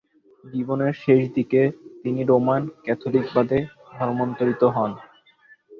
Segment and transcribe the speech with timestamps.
[0.45, 1.61] জীবনের শেষ দিকে
[2.03, 3.59] তিনি রোমান ক্যাথলিকবাদে
[3.91, 4.91] ধর্মান্তরিত হন।